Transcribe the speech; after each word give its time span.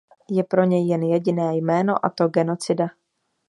Je 0.29 0.43
pro 0.43 0.63
něj 0.63 0.87
jen 0.87 1.03
jediné 1.03 1.57
jméno, 1.57 2.05
a 2.05 2.09
to 2.09 2.27
genocida. 2.27 2.87